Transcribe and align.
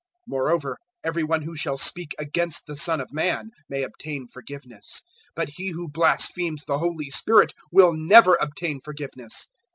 012:010 0.01 0.07
"Moreover 0.29 0.77
every 1.03 1.23
one 1.23 1.41
who 1.43 1.55
shall 1.55 1.77
speak 1.77 2.15
against 2.17 2.65
the 2.65 2.75
Son 2.75 2.99
of 2.99 3.13
Man, 3.13 3.51
may 3.69 3.83
obtain 3.83 4.27
forgiveness; 4.27 5.03
but 5.35 5.49
he 5.57 5.69
who 5.69 5.91
blasphemes 5.91 6.65
the 6.65 6.79
Holy 6.79 7.11
Spirit 7.11 7.53
will 7.71 7.93
never 7.93 8.33
obtain 8.41 8.79
forgiveness. 8.81 9.49